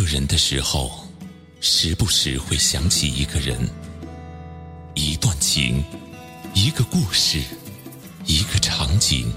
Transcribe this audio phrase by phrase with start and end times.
[0.00, 1.06] 个人的时候，
[1.60, 3.68] 时不时会想起一个人，
[4.94, 5.84] 一段情，
[6.54, 7.38] 一个故事，
[8.24, 9.30] 一个场景，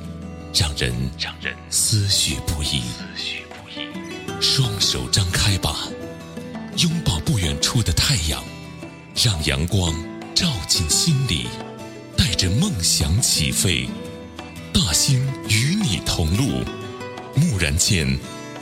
[0.56, 2.82] 让人让人思绪不已。
[2.96, 4.42] 思绪不已。
[4.42, 5.76] 双手张开吧，
[6.78, 8.42] 拥抱不远处的太阳，
[9.22, 9.94] 让阳光
[10.34, 11.46] 照进心里，
[12.16, 13.86] 带着梦想起飞。
[14.74, 16.64] 大兴与你同路，
[17.36, 18.18] 蓦然间，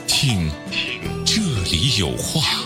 [0.08, 2.61] 听听这里有话。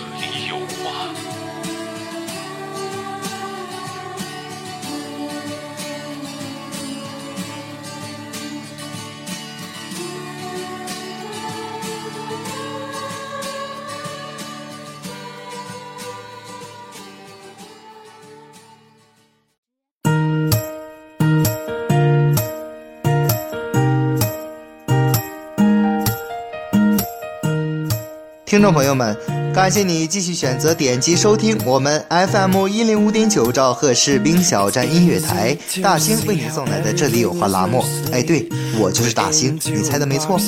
[28.67, 29.17] 众朋友们，
[29.55, 37.85] 感谢你继续选择点击收听我们 FM 一零五点九兆赫士兵小站音乐台大兴为你送来的这里有话栏目。
[38.11, 40.41] 哎，对我就是大兴，你猜的没错。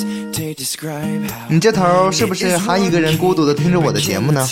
[1.47, 4.45] 你这头是不是还一个人孤独的听着我的节目呢？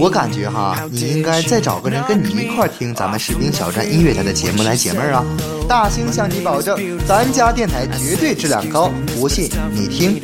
[0.00, 5.24] 我感觉哈，你应该再找个人跟你一块听咱们士兵小站音乐台的节目来解闷儿啊！
[5.68, 6.76] 大兴向你保证，
[7.06, 10.20] 咱家电台绝对质量高，不信你听。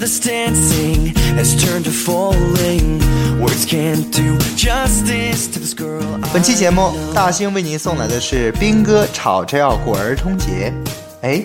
[0.00, 3.02] This dancing has turned to falling.
[3.38, 6.18] Words can't do justice to this girl.
[6.32, 10.72] 本期节目，大兴为您送来的是兵哥吵着要过儿童节。
[11.20, 11.44] 哎，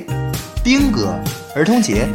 [0.64, 1.20] 兵哥，
[1.54, 2.08] 儿童节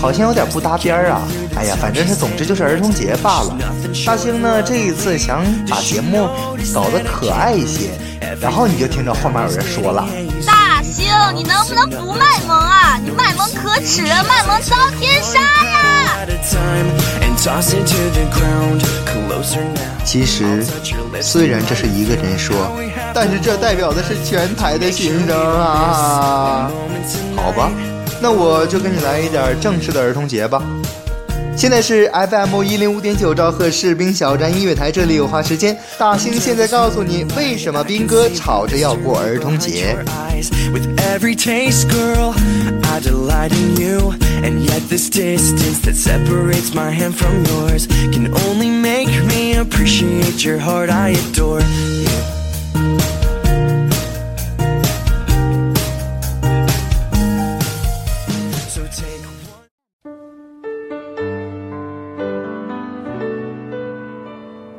[0.00, 1.26] 好像有点不搭边儿啊。
[1.56, 3.58] 哎呀，反正是总之就是儿童节罢了。
[4.06, 6.28] 大兴呢，这一次想把节目
[6.72, 7.90] 搞得可爱一些，
[8.40, 10.08] 然后你就听着后面有人说了。
[10.92, 13.00] 大兴，你能不能不卖萌啊？
[13.02, 16.26] 你卖萌可耻，卖萌遭天杀呀.
[20.04, 20.62] 其实，
[21.22, 22.70] 虽然这是一个人说，
[23.14, 26.70] 但是这代表的是全台的心声啊！
[27.36, 27.70] 好吧，
[28.20, 30.62] 那我就给你来一点正式的儿童节吧。
[31.54, 35.76] 现在是 FM 一零五点九兆赫士兵小站音乐台，这里有话时间。
[35.98, 39.96] 大兴现在告诉你，为什么兵哥吵着要过儿童节。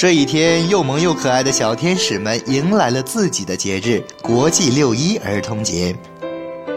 [0.03, 5.95] 这一天，又萌又可爱的小天使们迎来了自己的节日——国际六一儿童节。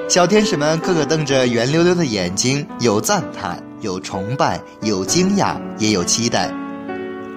[0.09, 6.55] 小天使们个个瞪着圆溜溜的眼睛，有赞叹，有崇拜，有惊讶，也有期待。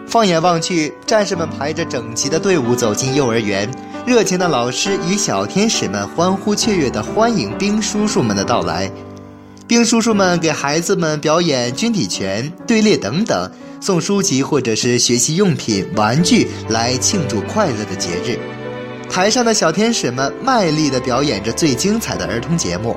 [0.05, 3.67] 放眼望去，战士们排着整齐的队伍走进幼儿园，
[4.05, 8.91] 热情的老师与小天使们欢呼雀跃地欢迎兵叔叔们的到来。
[9.65, 13.51] 兵叔叔们给孩子们表演军体拳、队列等等，
[13.81, 18.37] 送书籍或者是学习用品、玩具来庆祝快乐的节日。
[19.09, 22.95] 台上的小天使们卖力地表演着最精彩的儿童节目，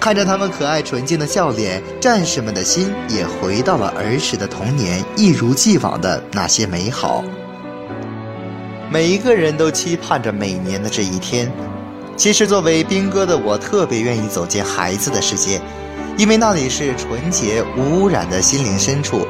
[0.00, 7.22] 看着他们可爱纯净的笑脸，战士们的心也回到了儿时的童年，一如既往的那些美好。
[8.90, 11.52] 每一个人都期盼着每年的这一天。
[12.16, 15.60] 其实，作为兵哥的我，特别愿意走进孩子的世界，
[16.16, 19.26] 因为那里是纯洁无污染的心灵深处。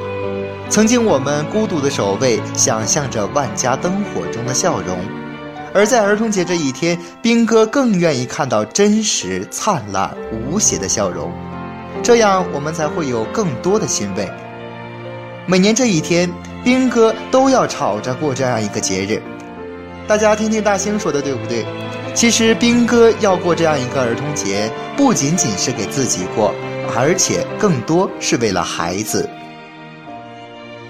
[0.68, 4.98] 曾经我们孤独的守卫，想象着万家灯火中的笑容，
[5.72, 11.32] 而在儿童节这一天，兵哥更愿意看到真实、灿烂、无邪的笑容。
[12.02, 14.28] 这样我们才会有更多的欣慰。
[15.46, 16.28] 每年这一天，
[16.64, 19.22] 兵哥都要吵着过这样一个节日。
[20.08, 21.64] 大家听听大兴说的对不对？
[22.12, 26.52] 其实兵哥要过这样一个儿童节，不仅仅是给自己过，
[26.96, 29.28] 而且更多是为了孩子。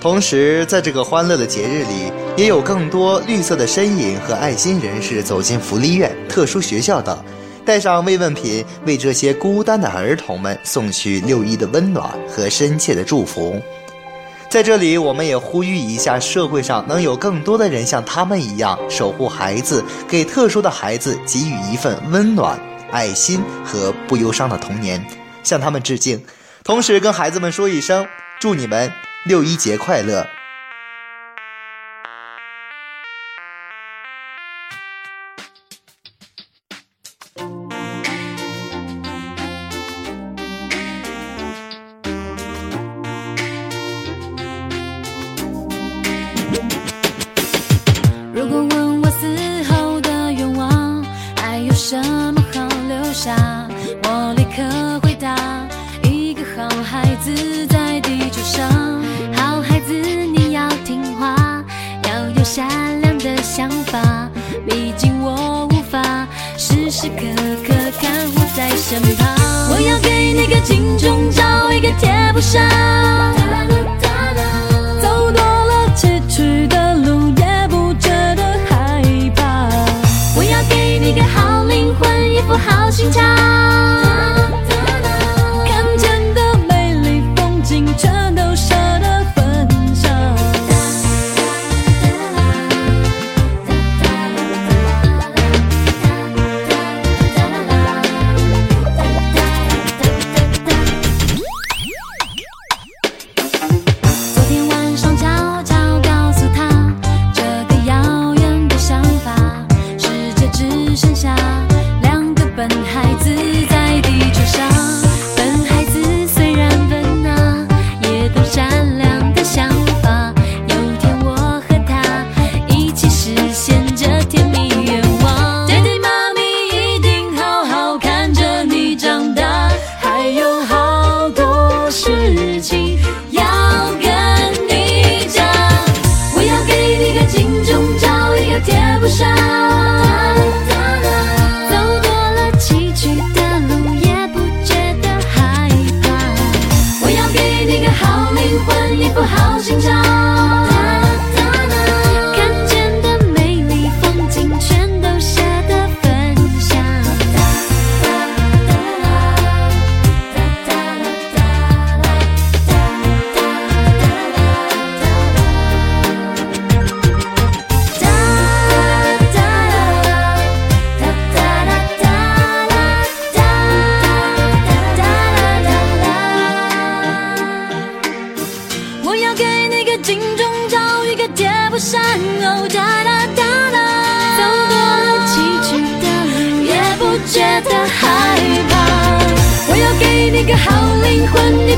[0.07, 7.19] 同时，在这个欢乐的节日里，也有更多绿色的身影和爱心人士走进福利院、特殊学校等，
[7.65, 13.61] 带上慰问品，为这些孤单的儿童们送去六一的温暖和深切的祝福。
[14.49, 22.57] 在这里，我们也呼吁一下，社会上能有更多的人像他们一样守护孩子，给特殊的孩子给予一份温暖、
[22.93, 25.05] 爱心和不忧伤的童年，
[25.43, 26.25] 向他们致敬，
[26.63, 28.07] 同时跟孩子们说一声：
[28.39, 28.89] 祝你们
[29.27, 30.36] 六一节快乐！
[83.07, 83.36] 好心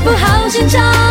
[0.05, 1.08] 我好紧张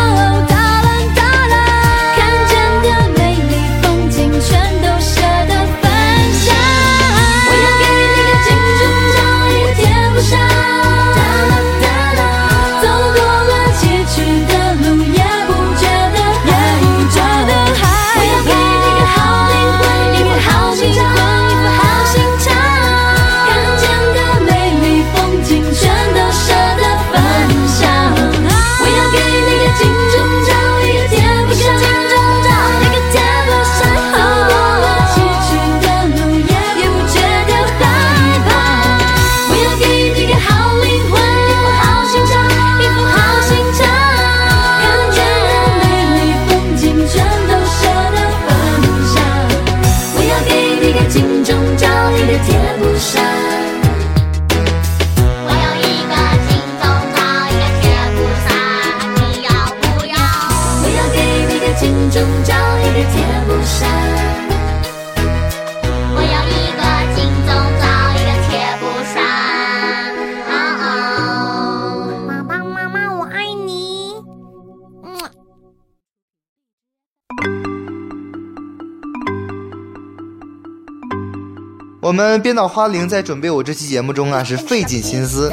[82.01, 85.51] 我们编导花玲在准备我这期节目中啊是费尽心思，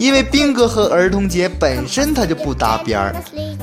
[0.00, 3.14] 因为兵哥和儿童节本身他就不搭边儿，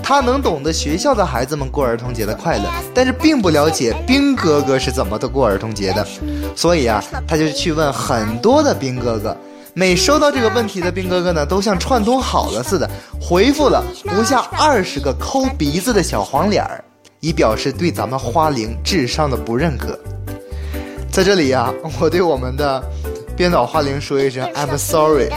[0.01, 6.07] 他能懂得学校的孩子们过儿童节的快乐，但是并不了解兵哥哥是怎么的过儿童节的，
[6.55, 9.35] 所以啊，他就去问很多的兵哥哥。
[9.73, 16.81] 每收到这个问题的兵哥哥呢，都像串通好了似的，回复了不下二十个抠鼻子的小黄脸儿，
[17.19, 19.99] 以表示对咱们花玲智商的不认可。
[21.11, 22.81] 在这里呀、我对我们的
[23.35, 25.29] 编导花玲说一声 I'm sorry，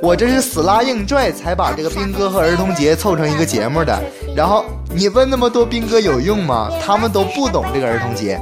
[0.00, 4.02] 我这是死拉硬拽才把这个兵哥和儿童节凑成一个节目的。
[4.34, 6.70] 然后你问那么多兵哥有用吗？
[6.82, 8.40] 他们都不懂这个儿童节。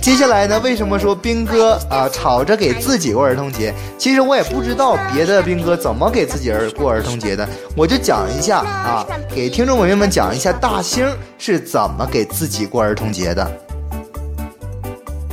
[0.00, 3.74] 接下来呢，为什么说兵哥啊吵着给自己过儿童节？
[3.98, 9.04] 其实我也不知道别的兵哥怎么给自己儿过儿童节的，我就讲一下啊，
[9.34, 13.50] 给听众朋友们讲一下大兴是怎么给自己过儿童节的。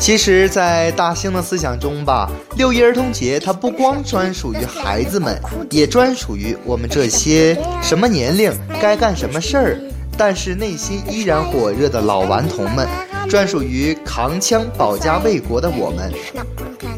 [0.02, 2.28] 其实，在大兴的思想中吧，
[2.58, 5.40] 六一儿童节它不光专属于孩子们，
[5.70, 9.80] 也专属于我们这些什么年龄该干什么事儿，
[10.18, 12.88] 但是内心依然火热的老顽童们，
[13.30, 16.12] 专属于扛枪保家卫国的我们。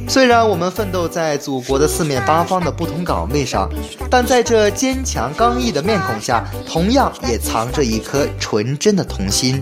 [0.08, 3.70] 虽然我们奋斗在祖国的四面八方的不同岗位上，
[4.10, 9.62] 但在这坚强刚毅的面孔下，同样也藏着一颗纯真的童心。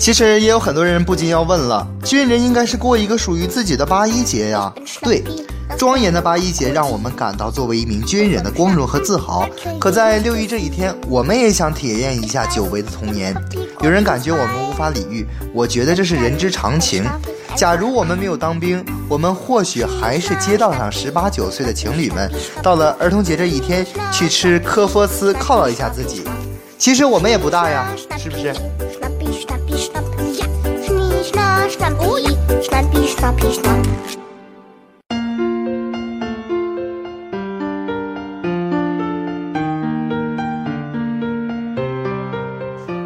[0.00, 4.72] 其实也有很多人不禁要问了：军人应该是过一个属于自己的八一节呀？
[5.02, 5.22] 对，
[5.76, 9.46] 庄严的八一节让我们感到作为一名军人的光荣和自豪。
[9.78, 13.36] 可在六一这一天，我们也想体验一下久违的童年。
[13.82, 17.04] 有人感觉我们无法理喻，我觉得这是人之常情。
[17.54, 22.30] 假如我们没有当兵，我们或许还是街道上十八九岁的情侣们，
[22.62, 26.24] 到了儿童节这一天去吃科夫斯犒劳一下自己。
[26.78, 28.54] 其实我们也不大呀，是不是？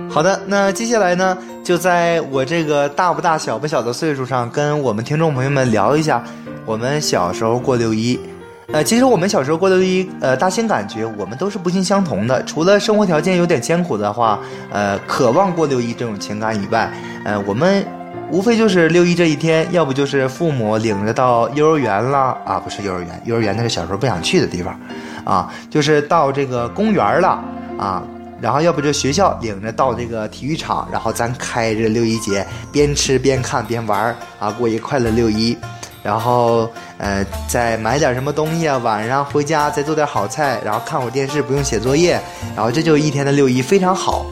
[0.09, 6.23] 好的，那接下来呢，就在我这个大不大、小不小的岁数上，跟我们听众朋友们聊一下
[6.65, 8.17] 我们小时候过六一。
[8.73, 12.43] 呃，其实我们小时候过六一，呃，大兴感觉我们都是不尽相同的。
[12.45, 14.39] 除了生活条件有点艰苦的话，
[14.71, 16.89] 呃，渴望过六一这种情感以外，
[17.25, 17.85] 呃，我们
[18.31, 24.79] 无非就是六一这一天，要不就是父母领着到幼儿园啦，啊，不是幼儿园，幼儿园那是小时候不想去的地方，
[25.25, 27.43] 啊，就是到这个公园了，
[27.79, 28.03] 啊，
[28.41, 35.57] 然后要不就学校领着到这个体育场，然后咱开着六一节，边吃边看边玩啊，过一快乐六一。
[36.03, 42.21] 然后呃，再买点什么东西啊，晚上回家再做点好菜，然后看会电视，不用写作业，
[42.55, 44.27] 然后这就一天的六一非常好。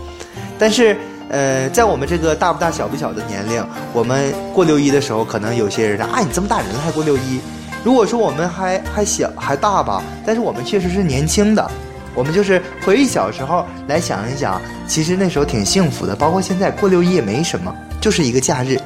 [0.59, 0.95] 但是
[1.33, 7.41] 呃，在我们这个大不大小不小的年龄，我们过六一的时候，可能有些人说啊，你这么大人了还过六一？
[7.83, 11.71] 如果说我们还还小还大吧，但是我们确实是年轻的，
[12.15, 18.79] 我们就是回忆小时候来想一想，其实那时候挺幸福的，包括现在过六一也没什么，就是一个假日。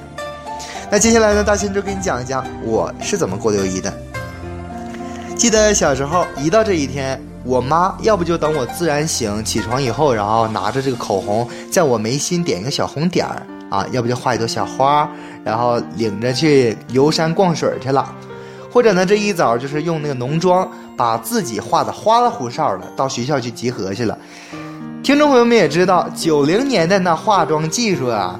[0.88, 3.92] 那接下来呢，大新就给你讲一讲我是怎么过六一的。
[5.36, 15.08] 记得小时候一到这一天，我妈要不就等我自然醒起床以后，然后拿着这个口红，在我眉心点一个小红点儿啊，要不就画一朵小花，
[15.44, 18.12] 然后领着去游山逛水去了。
[18.72, 24.18] 或者呢，这一早就是用那个浓妆把自己画的花里胡哨的，到学校去集合去了。
[25.04, 28.38] 听众朋友们也知道，九零年代那化妆技术啊，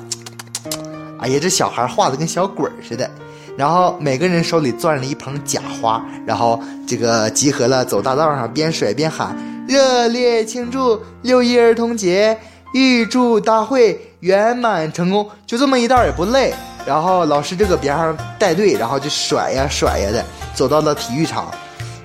[1.20, 3.08] 哎呀，这小孩画的跟小鬼似的。
[3.56, 9.36] 然后每个人手里攥着一捧假花，然后这个集合了，走大道上边甩边喊
[9.66, 12.38] ：“热烈庆祝六一儿童节，
[12.74, 16.52] 预祝大会圆满成功。”就这么一道也不累。
[16.86, 21.46] 然后老师就搁边上带队，然后就甩呀甩呀的，走到了体育场。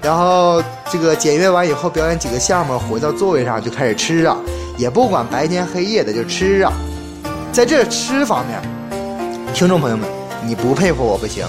[0.02, 4.36] 然后这个检阅完以后，表演几个项目，回到座位上就开始吃啊，
[4.78, 6.74] 也不管白天黑夜的就吃啊。
[7.52, 8.60] 在这吃方面，
[9.54, 10.10] 听众朋友们，
[10.46, 11.46] 你不佩服我不行。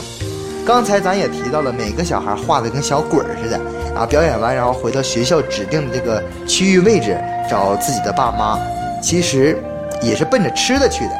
[0.64, 3.60] 刚才咱也提到了，每个小孩画的跟小鬼儿似的
[3.98, 4.06] 啊。
[4.06, 7.20] 表演完，然后回到学校指定的这个区域位置
[7.50, 8.58] 找自己的爸妈，
[9.02, 9.60] 其实
[10.00, 11.10] 也是奔着吃的去的。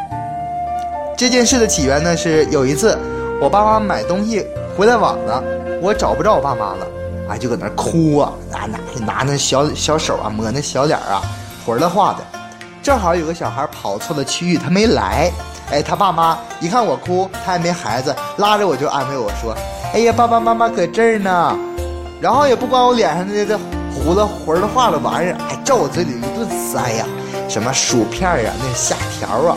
[1.17, 2.97] 这件事的起源呢，是有一次
[3.41, 5.43] 我爸妈买东西回来晚了，
[5.81, 6.87] 我找不着我爸妈了，
[7.29, 11.21] 哎，就搁那哭啊，拿拿拿那小小手啊抹那小脸啊，
[11.67, 12.19] 活了画的。
[12.81, 15.31] 正好有个小孩跑错了区域，他没来，
[15.71, 19.55] 哎，他爸妈一看我哭，他也没孩子，拉着我就安慰我说
[19.95, 21.57] ：“哎呀，爸爸妈妈搁这儿呢。”
[22.21, 23.59] 然后也不管我脸上的这
[23.93, 27.05] 糊了活了画的玩意儿，还照我嘴里一顿塞呀，
[27.49, 29.57] 什么薯片呀，那虾条啊。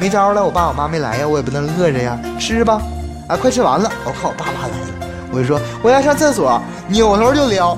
[0.00, 2.82] 没招了，我爸我妈没来呀，我也不能饿着呀，吃吧。
[3.28, 3.90] 啊，快吃完了。
[4.04, 7.76] 我看我爸妈来了，我就说我要上厕所，扭头就撩。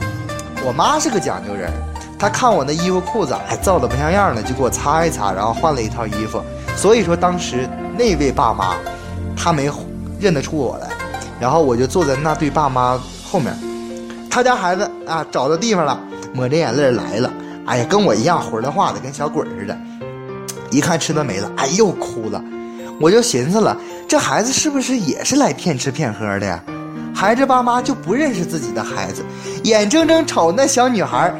[0.64, 1.70] 我妈是个讲究人，
[2.18, 6.42] 她看我那衣服裤子还造的不像样呢，就给我擦一擦，然后换了一套衣服。
[6.84, 8.74] 所以说当时那位爸妈，
[9.34, 9.72] 他没
[10.20, 10.90] 认得出我来，
[11.40, 13.56] 然后我就坐在那对爸妈后面。
[14.30, 15.98] 他家孩子啊找到地方了，
[16.34, 17.32] 抹着眼泪来了。
[17.64, 19.74] 哎呀，跟我一样魂儿化的，跟小鬼似的。
[20.70, 22.38] 一看吃的没了，哎又哭了。
[23.00, 23.74] 我就寻思了，
[24.06, 26.62] 这孩子是不是也是来骗吃骗喝的呀？
[27.14, 29.24] 孩子爸妈就不认识自己的孩子，
[29.62, 31.34] 眼睁睁瞅那小女孩儿，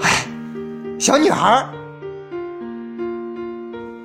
[0.00, 0.26] 哎，
[0.98, 1.62] 小女孩。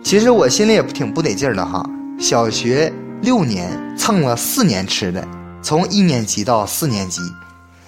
[0.05, 1.83] 其实我心里也挺不得劲儿的哈。
[2.19, 2.93] 小学
[3.23, 5.27] 六年蹭了四年吃的，
[5.63, 7.21] 从一年级到四年级，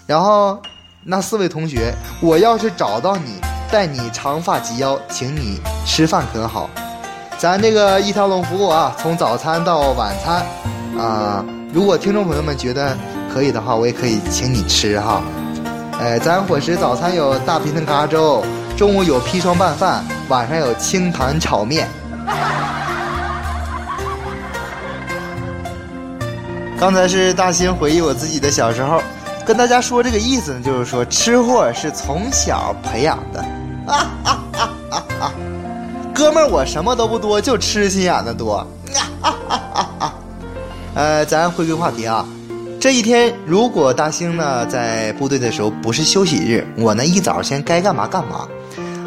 [0.08, 0.60] 然后
[1.04, 3.36] 那四位同学，我要是找到你，
[3.72, 6.68] 带你长发及腰，请你吃饭可好？
[7.38, 10.44] 咱这个一条龙服务啊，从早餐到晚餐，
[11.00, 12.98] 啊，如果听众朋友们觉得
[13.32, 15.22] 可以的话，我也可以请你吃哈。
[16.00, 18.44] 哎，咱伙食早餐有大皮蛋嘎粥，
[18.76, 21.88] 中午有砒霜拌饭，晚上有清汤炒面。
[26.80, 29.02] 刚才是大兴回忆我自己的小时候，
[29.46, 33.40] 跟大家说这个意思呢，就是说吃货是从小培养的。
[33.88, 35.34] 啊啊啊啊啊！
[36.14, 38.56] 哥们儿，我什么都不多，就吃心眼子多。
[38.56, 38.68] 啊
[39.22, 40.14] 啊啊啊！
[40.94, 42.26] 呃，咱回归话题啊，
[42.80, 48.46] 这一天如果大兴呢在部队的时候不是休息日，我呢一早先该干嘛干嘛。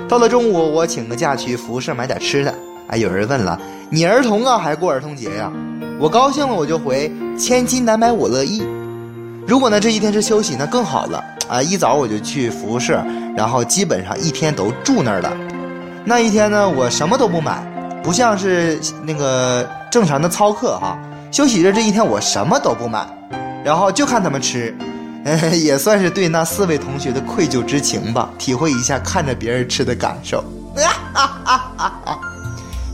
[0.08, 2.54] 到了中午，我请个假去服务社买点吃的。
[2.90, 5.50] 哎，有人问了，你儿童啊还过儿童节呀？
[5.98, 8.64] 我高兴了我就回，千金难买我乐意。
[9.46, 11.62] 如果呢这一天是休息，那更好了啊！
[11.62, 13.04] 一早我就去服务社，
[13.36, 15.32] 然后基本上一天都住那儿了。
[16.04, 17.62] 那一天呢，我什么都不买，
[18.02, 20.98] 不像是那个正常的操课哈。
[21.30, 23.06] 休息日这一天我什么都不买，
[23.64, 24.76] 然后就看他们吃，
[25.62, 30.42] 也算是对那四位同学的愧疚之情吧，体会一下看着别人吃的感受。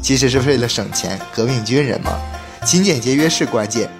[0.06, 2.16] 其实是为了省钱，革命军人嘛，
[2.64, 3.90] 勤俭节约是关键。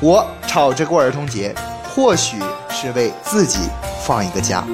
[0.00, 1.54] 我吵着过儿童节，
[1.90, 2.38] 或许
[2.70, 3.58] 是为自己
[4.02, 4.66] 放一个假。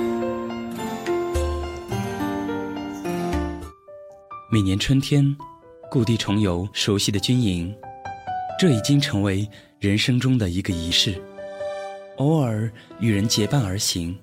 [4.53, 5.37] 每年春天，
[5.91, 7.75] 故地重游熟悉的军营，
[8.57, 11.21] 这已经成为人生中的一个仪式。
[12.19, 14.17] 偶尔与人结伴而行，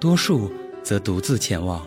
[0.00, 1.86] 多数则独自前往。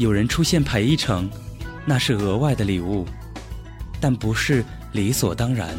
[0.00, 1.28] 有人出现陪一程，
[1.84, 3.04] 那是额外的礼物，
[4.00, 5.78] 但不是理所当然。”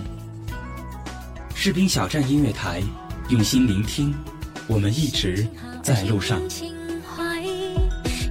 [1.56, 2.84] 士兵小站音乐台，
[3.30, 4.14] 用心聆听，
[4.68, 5.48] 我们一直
[5.82, 6.40] 在路上。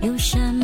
[0.00, 0.59] 有什么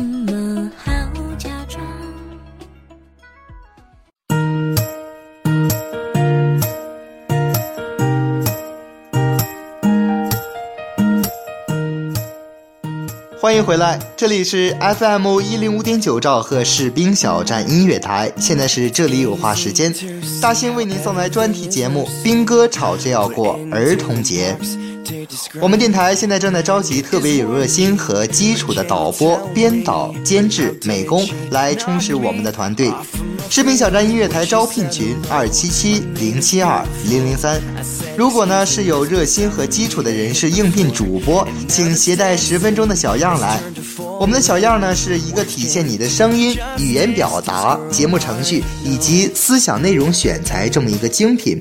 [13.57, 19.91] 迎回来，这里是 FM 一零五点九兆赫士兵小站音乐台，现在是这里有话时间，
[20.39, 24.55] 大兴为您送来专题节目《兵哥吵着要过儿童节》。
[25.59, 32.91] 我们电台现在正在召集特别有热心和基础的导播、编导、监制、美工来充实我们的团队。
[33.49, 37.59] 视频小站音乐台招聘群二七七零七二零零三。
[38.17, 43.59] 如果呢是有热心和基础的人士应聘主播，请携带十分钟的小样来。
[44.19, 51.57] 我们的小样呢是一个体现你的声音、语言表达、节目程序以及思想内容选材这么一个精品。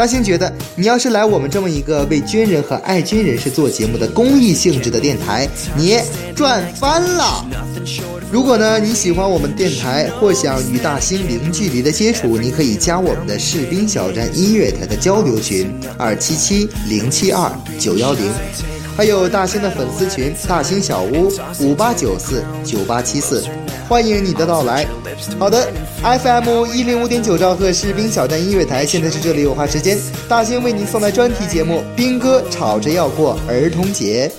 [0.00, 5.98] 大兴觉得，你要是来我们这么一个为军人和爱军人士做节目的公益性质的电台，你
[6.34, 7.44] 赚翻了。
[8.32, 18.32] 如果呢你喜欢我们电台或想与大兴零距离的接触，你可以加我们的士兵小站音乐台的交流群二七七零七二九幺零，
[18.96, 23.44] 还有大兴的粉丝群大兴小屋五八九四九八七四，
[23.90, 24.86] 欢迎你的到来。
[25.36, 25.68] 好的
[26.00, 29.98] ，FM 一零五点九兆赫士兵小站音乐台，现在是这里有话时间，
[30.28, 34.30] 大兴为您送来专题节目《兵哥吵着要过儿童节》。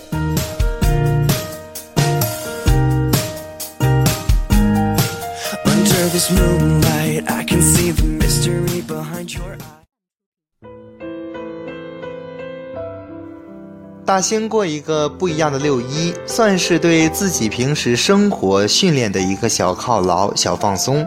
[5.65, 9.80] Under this moonlight, I can see the mystery behind your eyes.
[14.03, 21.05] 大兴过一个不一样的六一，算是对自己平时生活训练的一个小犒劳、小放松。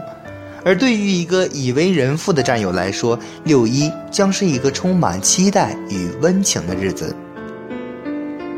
[0.63, 7.15] 而对于一个已为人父的战友来说，六一将是一个充满期待与温情的日子。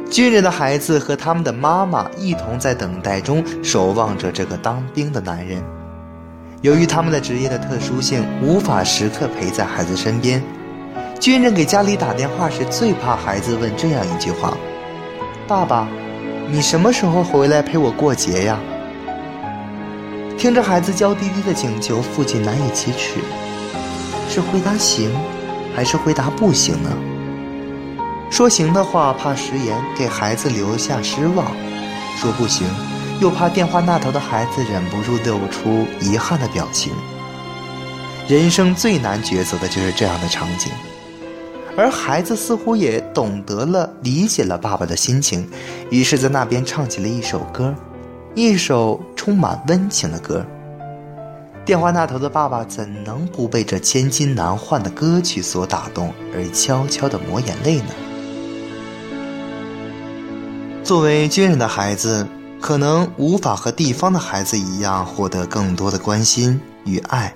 [0.09, 5.61] 军人的孩子和他们的妈妈一同在等待中守望着这个当兵的男人。
[6.61, 10.41] 由于他们的职业的特殊性，无法时刻陪在孩子身边。
[11.19, 14.55] 军人给家里打电话时，最怕孩子问这样一句话
[15.47, 15.87] ：“爸爸，
[16.47, 18.59] 你什么时候回来陪我过节呀？”
[20.37, 23.19] 听着孩子娇滴滴的请求，父亲难以启齿，
[24.29, 25.11] 是回答行，
[25.75, 26.89] 还是回答不行呢？
[28.29, 31.47] 说行的话，怕食言给孩子留下失望；
[32.17, 32.67] 说不行，
[33.19, 36.93] 又怕电话那头的孩子忍不住露出遗憾的表情。
[38.27, 40.71] 人生最难抉择的就是这样的场景。
[41.77, 45.47] 而孩子似乎也懂得了、理解了爸爸的心情，
[45.91, 47.71] 于是，在那边唱起了一首歌，
[48.33, 50.43] 一首充满温情的歌。
[51.63, 57.89] 电话那头的爸爸怎能不被这千金难换的歌曲所打动，而悄悄地抹眼泪呢？
[60.83, 62.25] 作为军人的孩子，
[62.59, 67.31] 可能无法和地方的孩子一样获得更多的关心与爱。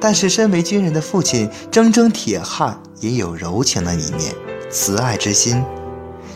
[0.00, 4.34] 但是，身为军人的父亲，铮铮铁汉也有柔情的一面，
[4.70, 5.64] 慈爱之心。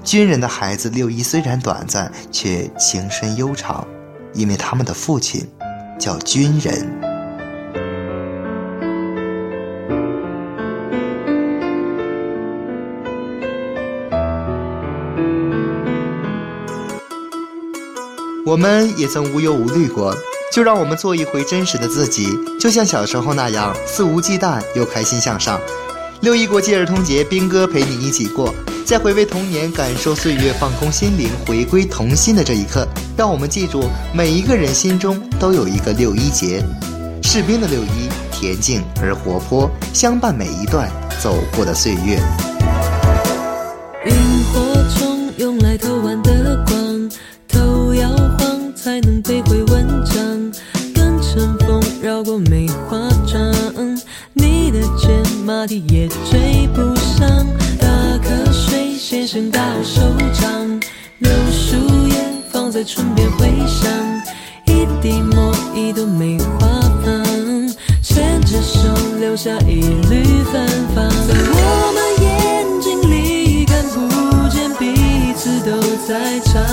[0.03, 3.87] 军人的孩子六一虽然短暂，却情深悠长，
[4.33, 5.47] 因为他们的父亲
[5.99, 6.91] 叫军人。
[18.47, 20.17] 我们也曾无忧无虑过。
[20.53, 22.29] 就让我们做一回真实的自己，
[22.61, 25.61] 就像小时候那样肆无忌惮又开心向上。
[26.25, 28.55] 六一国际儿童节，兵哥陪你一起过，
[28.87, 33.85] 在回味童年、感受岁月、放空心灵、回归童心的这一刻，让我们记住，
[34.15, 36.65] 每一个人心中都有一个六一节。
[37.23, 40.91] 士兵的六一，恬静而活泼，相伴每一段
[41.23, 42.19] 走过的岁月。
[44.07, 44.15] 萤
[44.51, 47.11] 火虫用来偷玩的光，
[47.47, 50.25] 头摇晃才能背回文章。
[50.95, 53.55] 跟春风绕过梅花桩，
[55.45, 57.29] 马蹄也追不上。
[57.79, 60.01] 打瞌睡，先生大手
[60.33, 60.81] 掌，
[61.19, 61.77] 柳树
[62.09, 62.15] 叶
[62.51, 63.91] 放在唇边回响。
[64.65, 66.67] 一滴墨，一朵梅花
[67.05, 67.23] 放，
[68.03, 68.89] 牵着手
[69.21, 71.11] 留下一缕芬芳。
[71.11, 75.79] 在我们眼睛里看不见，彼此都
[76.09, 76.65] 在唱。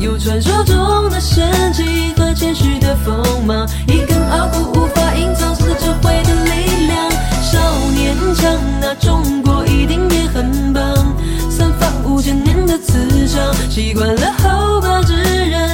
[0.00, 7.10] 有传说中的神奇和谦虚的锋芒，一根傲骨无法隐藏，是智慧的力量。
[7.42, 7.58] 少
[7.92, 10.82] 年强那，中国一定也很棒。
[11.50, 15.68] 散发五千年的磁场，习惯了后发制人。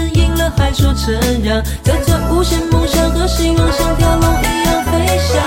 [0.57, 5.43] 还说承让，在这无限梦想和希望，像条龙一样飞翔。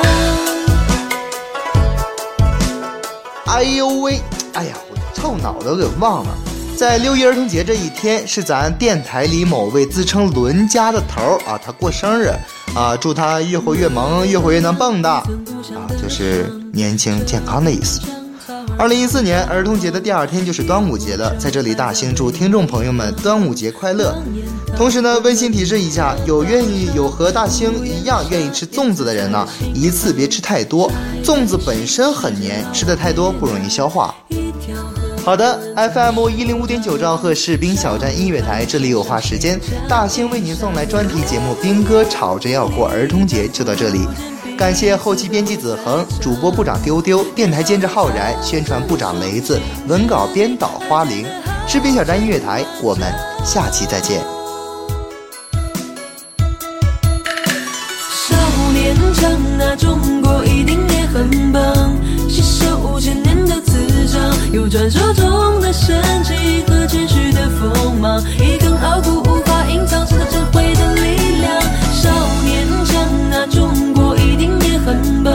[3.45, 4.21] 哎呦喂，
[4.53, 6.29] 哎呀，我臭脑子给忘了，
[6.77, 12.31] 在六一儿童节这一天，是咱电台里某位自称伦家的头儿啊，他过生日
[12.75, 15.23] 啊，祝他越活越萌，越活越能蹦跶啊，
[15.99, 17.99] 就是年轻健康的意思。
[18.77, 24.15] 二零一四年儿童节的第二天就是端午节了，在这里大兴祝听众朋友们端午节快乐。
[24.75, 30.91] 同时呢，温馨提示一下，有愿意有和大兴一样愿意吃粽子的人呢，一次别吃太多，
[31.23, 34.13] 粽子本身很黏，吃的太多不容易消化。
[35.27, 44.07] 好的，FM 一零五点九兆赫士兵小站音乐台，这里有话时间，大兴为您送来专题节目《兵哥吵着要过儿童节》，就到这里。
[44.57, 49.59] 感谢后期编辑子恒，主播部长丢丢，电台监制浩然，宣传部长雷子，
[49.89, 51.25] 文稿编导花玲，
[51.67, 53.13] 士兵小站音乐台，我们
[53.43, 54.36] 下期再见。
[64.77, 71.59] 传说中的神奇和谦虚的锋芒，一根傲骨无法隐藏，是智慧的力量。
[71.91, 72.11] 少
[72.45, 74.77] 年强啊，中国一定也。
[74.77, 75.33] 很棒，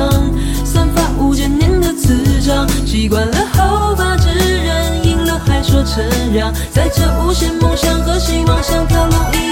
[0.64, 9.51] 散发五千年的磁场，习惯了后发制人，赢了还说承让，在这无限梦想和希望，像条龙一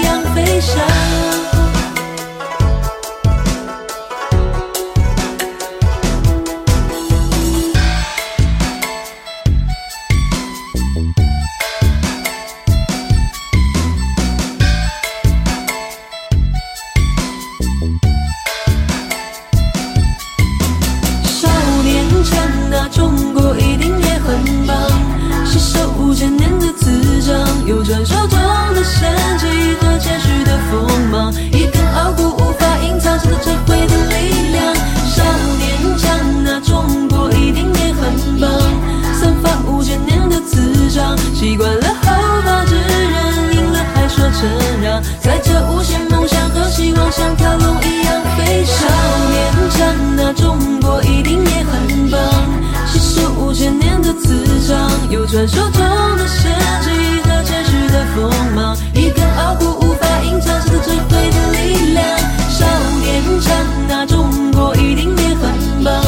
[55.27, 55.81] 传说中
[56.17, 56.89] 的神迹
[57.23, 62.03] 和真实的锋芒，一根傲骨无法隐藏，是智慧的力量。
[62.49, 62.65] 少
[63.01, 63.55] 年强，
[63.87, 66.03] 那中国一定也很棒。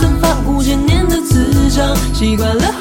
[0.00, 2.75] 散发五千年的磁场，习惯了。